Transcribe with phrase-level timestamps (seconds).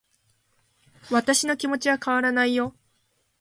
[1.11, 2.73] 私の気持ちは変わらないよ